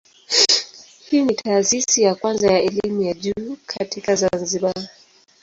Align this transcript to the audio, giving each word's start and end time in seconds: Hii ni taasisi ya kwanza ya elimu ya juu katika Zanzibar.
Hii 1.09 1.21
ni 1.21 1.33
taasisi 1.35 2.01
ya 2.01 2.15
kwanza 2.15 2.51
ya 2.53 2.59
elimu 2.61 3.01
ya 3.01 3.13
juu 3.13 3.57
katika 3.65 4.15
Zanzibar. 4.15 4.89